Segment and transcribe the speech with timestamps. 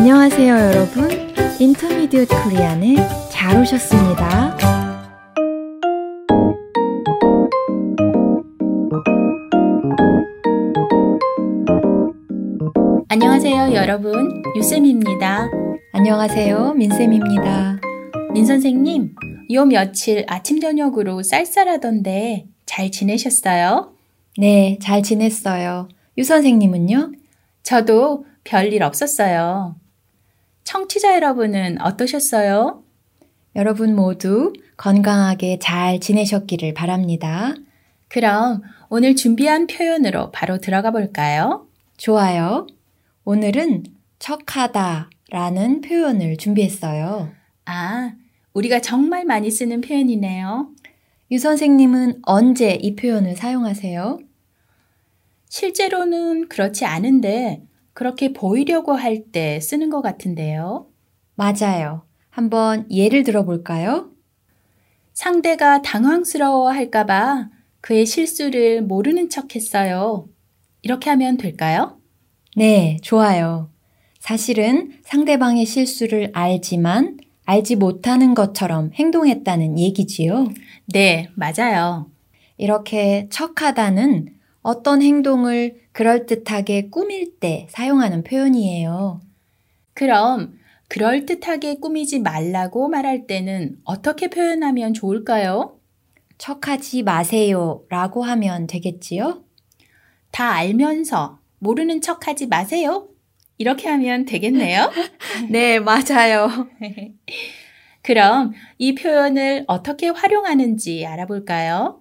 [0.00, 1.10] 안녕하세요, 여러분.
[1.60, 2.96] 인터미디엇 코리안에
[3.30, 4.56] 잘 오셨습니다.
[13.10, 14.42] 안녕하세요, 여러분.
[14.56, 15.50] 유쌤입니다.
[15.92, 17.80] 안녕하세요, 민쌤입니다.
[18.32, 19.14] 민 선생님,
[19.52, 23.92] 요 며칠 아침 저녁으로 쌀쌀하던데 잘 지내셨어요?
[24.38, 25.88] 네, 잘 지냈어요.
[26.16, 27.12] 유 선생님은요?
[27.62, 29.76] 저도 별일 없었어요.
[30.64, 32.82] 청취자 여러분은 어떠셨어요?
[33.56, 37.54] 여러분 모두 건강하게 잘 지내셨기를 바랍니다.
[38.08, 41.66] 그럼 오늘 준비한 표현으로 바로 들어가 볼까요?
[41.96, 42.66] 좋아요.
[43.24, 43.84] 오늘은
[44.18, 47.30] 척하다 라는 표현을 준비했어요.
[47.66, 48.12] 아,
[48.52, 50.70] 우리가 정말 많이 쓰는 표현이네요.
[51.30, 54.18] 유 선생님은 언제 이 표현을 사용하세요?
[55.48, 57.62] 실제로는 그렇지 않은데
[57.92, 60.86] 그렇게 보이려고 할 때 쓰는 것 같은데요.
[61.34, 62.04] 맞아요.
[62.30, 64.10] 한번 예를 들어볼까요?
[65.12, 70.28] 상대가 당황스러워 할까봐 그의 실수를 모르는 척 했어요.
[70.82, 71.98] 이렇게 하면 될까요?
[72.56, 73.70] 네, 좋아요.
[74.18, 80.48] 사실은 상대방의 실수를 알지만 알지 못하는 것처럼 행동했다는 얘기지요.
[80.86, 82.10] 네, 맞아요.
[82.56, 84.28] 이렇게 척하다는
[84.62, 89.20] 어떤 행동을 그럴듯하게 꾸밀 때 사용하는 표현이에요.
[89.94, 90.58] 그럼
[90.88, 95.78] 그럴듯하게 꾸미지 말라고 말할 때는 어떻게 표현하면 좋을까요?
[96.38, 99.44] 척하지 마세요 라고 하면 되겠지요?
[100.30, 103.08] 다 알면서 모르는 척 하지 마세요.
[103.58, 104.90] 이렇게 하면 되겠네요.
[105.50, 106.48] 네, 맞아요.
[108.02, 111.99] 그럼 이 표현을 어떻게 활용하는지 알아볼까요?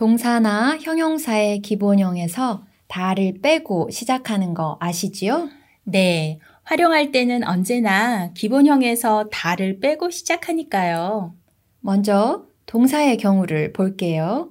[0.00, 5.50] 동사나 형용사의 기본형에서 다를 빼고 시작하는 거 아시지요?
[5.82, 6.38] 네.
[6.62, 11.34] 활용할 때는 언제나 기본형에서 다를 빼고 시작하니까요.
[11.80, 14.50] 먼저 동사의 경우를 볼게요.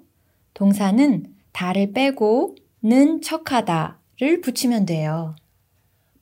[0.53, 5.35] 동사는 다를 빼고 는 척하다를 붙이면 돼요.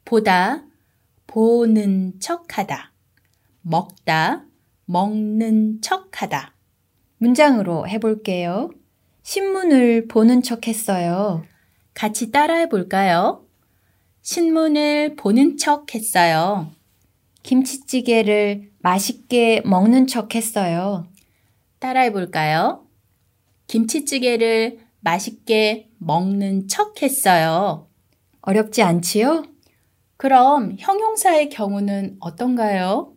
[0.06, 0.63] 보다,
[1.28, 2.94] 보는 척하다.
[3.62, 4.46] 먹다,
[4.85, 6.53] 먹는 척하다.
[7.18, 8.69] 문장으로 해볼게요.
[9.28, 11.44] 신문을 보는 척 했어요.
[11.94, 13.46] 같이 따라해 볼까요?
[14.22, 16.72] 신문을 보는 척 했어요.
[17.44, 21.10] 김치찌개를 맛있게 먹는 척 했어요.
[21.80, 22.88] 따라해 볼까요?
[23.68, 27.90] 김치찌개를 맛있게 먹는 척 했어요.
[28.40, 29.44] 어렵지 않지요?
[30.16, 33.14] 그럼 형용사의 경우는 어떤가요?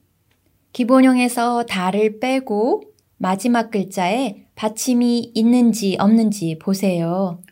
[0.72, 2.82] 기본형에서 다를 빼고
[3.16, 7.43] 마지막 글자에 받침이 있는지 없는지 보세요.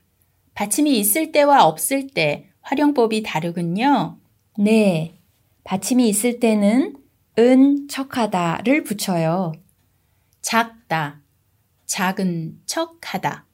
[0.52, 4.18] 받침이 있을 때와 없을 때 활용법이 다르군요.
[4.58, 5.18] 네.
[5.64, 6.98] 받침이 있을 때는
[7.38, 9.52] 은 척하다를 붙여요.
[10.42, 11.22] 작다,
[11.86, 13.46] 작은 척하다.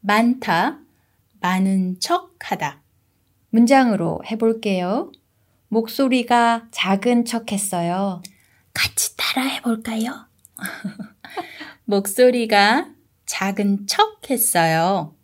[0.00, 0.80] 많다,
[1.40, 2.82] 많은 척하다.
[3.50, 5.12] 문장으로 해볼게요.
[5.68, 8.20] 목소리가 작은 척 했어요.
[8.74, 10.31] 같이 따라 해 볼까요?
[11.84, 12.88] 목소리가
[13.26, 15.14] 작은 척 했어요.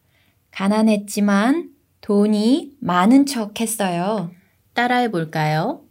[0.50, 4.30] 가난했지만 돈이 많은 척 했어요.
[4.74, 5.84] 따라해 볼까요?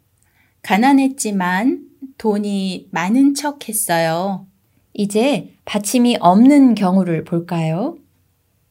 [0.62, 1.86] 가난했지만
[2.18, 4.48] 돈이 많은 척 했어요.
[4.94, 7.98] 이제 받침이 없는 경우를 볼까요?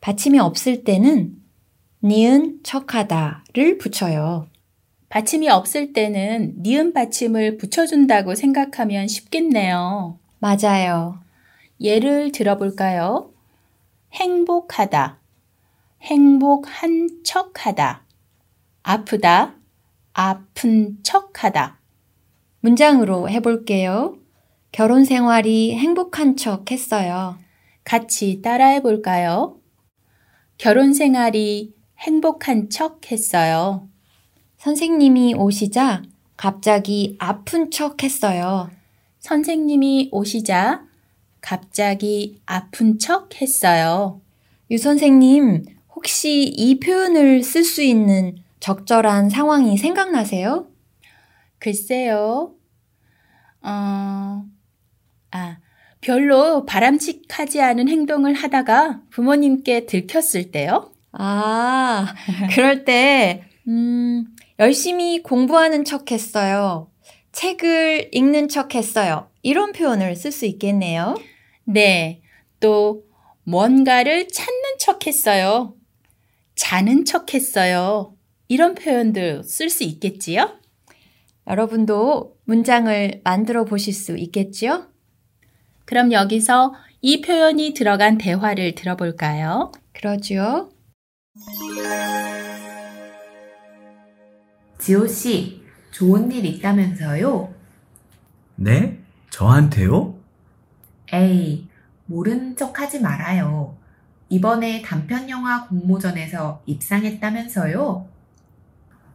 [0.01, 1.37] 받침이 없을 때는
[2.03, 4.49] 니은 척하다를 붙여요.
[5.09, 10.19] 받침이 없을 때는 니은 받침을 붙여준다고 생각하면 쉽겠네요.
[10.47, 11.19] 맞아요.
[11.81, 13.33] 예를 들어볼까요?
[14.13, 15.19] 행복하다.
[16.03, 18.05] 행복한 척하다.
[18.85, 19.57] 아프다.
[20.13, 21.81] 아픈 척하다.
[22.61, 24.19] 문장으로 해볼게요.
[24.71, 27.39] 결혼 생활이 행복한 척 했어요.
[27.83, 29.59] 같이 따라해 볼까요?
[30.59, 33.89] 결혼 생활이 행복한 척 했어요.
[34.59, 36.03] 선생님이 오시자
[36.37, 38.71] 갑자기 아픈 척 했어요.
[39.27, 40.85] 선생님이 오시자
[41.41, 44.21] 갑자기 아픈 척 했어요.
[44.71, 45.65] 유 선생님,
[45.95, 50.69] 혹시 이 표현을 쓸 수 있는 적절한 상황이 생각나세요?
[51.59, 52.55] 글쎄요.
[53.63, 54.45] 어,
[55.33, 55.59] 아,
[56.01, 60.93] 별로 바람직하지 않은 행동을 하다가 부모님께 들켰을 때요?
[61.11, 62.15] 아,
[62.55, 64.27] 그럴 때, 음,
[64.61, 66.91] 열심히 공부하는 척 했어요.
[67.37, 69.29] 책을 읽는 척 했어요.
[69.43, 71.17] 이런 표현을 쓸 수 있겠네요.
[71.65, 72.23] 네.
[72.61, 73.05] 또,
[73.45, 75.75] 뭔가를 찾는 척 했어요.
[76.55, 78.17] 자는 척 했어요.
[78.49, 80.59] 이런 표현들 쓸수 있겠지요?
[81.47, 84.87] 여러분도 문장을 만들어 보실 수 있겠지요?
[85.85, 86.73] 그럼 여기서
[87.03, 89.73] 이 표현이 들어간 대화를 들어볼까요?
[89.93, 90.71] 그러죠.
[94.79, 95.66] 지호 씨,
[95.97, 97.55] 좋은 일 있다면서요?
[98.57, 99.03] 네?
[99.31, 100.15] 저한테요?
[101.11, 101.69] 에이,
[102.05, 103.75] 모르는 척 하지 말아요.
[104.29, 108.07] 이번에 단편 영화 공모전에서 입상했다면서요?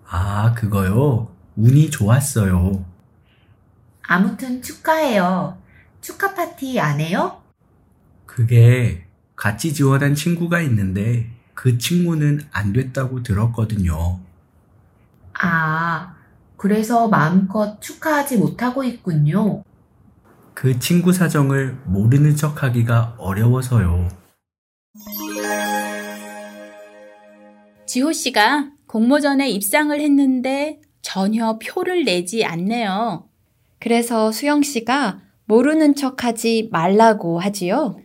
[0.07, 1.31] 아, 그거요?
[1.56, 2.84] 운이 좋았어요.
[4.01, 5.62] 아무튼 축하해요.
[6.01, 7.44] 축하 파티 안 해요?
[8.25, 9.06] 그게
[9.36, 14.19] 같이 지원한 친구가 있는데 그 친구는 안 됐다고 들었거든요.
[15.39, 16.16] 아,
[16.62, 19.63] 그래서 마음껏 축하하지 못하고 있군요.
[20.54, 24.08] 그 친구 사정을 모르는 척 하기가 어려워서요.
[27.88, 33.28] 지호 씨가 공모전에 입상을 했는데 전혀 표를 내지 않네요.
[33.80, 37.98] 그래서 수영 씨가 모르는 척 하지 말라고 하지요.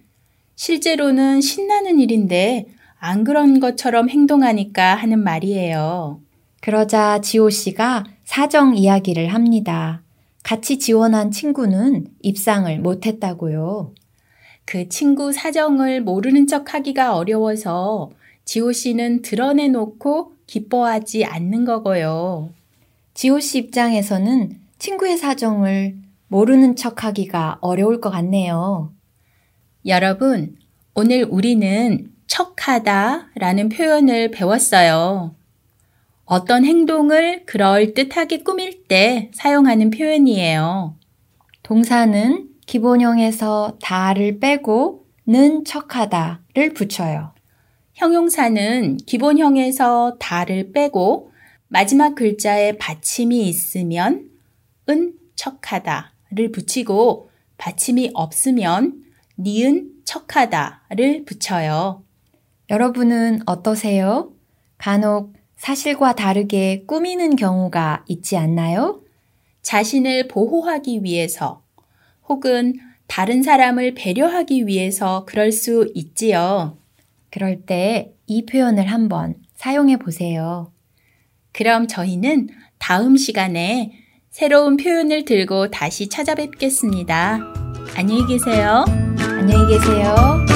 [0.55, 2.69] 실제로는 신나는 일인데
[2.99, 6.23] 안 그런 것처럼 행동하니까 하는 말이에요.
[6.67, 10.03] 그러자 지호 씨가 사정 이야기를 합니다.
[10.43, 13.95] 같이 지원한 친구는 입상을 못했다고요.
[14.65, 18.11] 그 친구 사정을 모르는 척 하기가 어려워서
[18.45, 22.51] 지호 씨는 드러내놓고 기뻐하지 않는 거고요.
[23.15, 25.95] 지호 씨 입장에서는 친구의 사정을
[26.27, 28.93] 모르는 척 하기가 어려울 것 같네요.
[29.87, 30.57] 여러분,
[30.95, 35.36] 오늘 우리는 척하다 라는 표현을 배웠어요.
[36.27, 40.97] 어떤 행동을 그럴듯하게 꾸밀 때 사용하는 표현이에요.
[41.63, 47.33] 동사는 기본형에서 다를 빼고 는 척하다를 붙여요.
[47.95, 51.33] 형용사는 기본형에서 다를 빼고
[51.69, 54.29] 마지막 글자에 받침이 있으면
[54.89, 59.03] 은 척하다를 붙이고 받침이 없으면
[59.39, 62.05] 니은 척하다를 붙여요.
[62.71, 64.33] 여러분은 어떠세요?
[64.79, 69.01] 간혹 사실과 다르게 꾸미는 경우가 있지 않나요?
[69.63, 71.63] 자신을 보호하기 위해서
[72.29, 72.75] 혹은
[73.07, 76.77] 다른 사람을 배려하기 위해서 그럴 수 있지요.
[77.31, 80.73] 그럴 때 이 표현을 한번 사용해 보세요.
[81.53, 82.49] 그럼 저희는
[82.79, 83.93] 다음 시간에
[84.31, 87.41] 새로운 표현을 들고 다시 찾아뵙겠습니다.
[87.97, 88.85] 안녕히 계세요.
[89.39, 90.56] 안녕히 계세요.